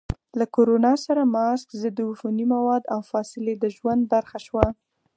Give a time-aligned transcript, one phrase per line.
[0.39, 4.67] له کرونا سره ماسک، ضد عفوني مواد، او فاصلې د ژوند برخه شوه.